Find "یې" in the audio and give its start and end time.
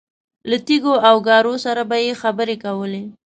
2.05-2.13